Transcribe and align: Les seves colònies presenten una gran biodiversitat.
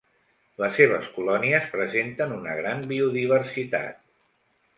Les 0.61 0.73
seves 0.77 1.09
colònies 1.17 1.67
presenten 1.75 2.33
una 2.39 2.57
gran 2.61 2.83
biodiversitat. 2.93 4.03